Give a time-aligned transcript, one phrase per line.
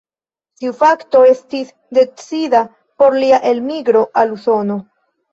[0.61, 1.67] Tiu fakto estis
[1.97, 2.61] decida
[3.03, 4.79] por lia elmigro al Usono.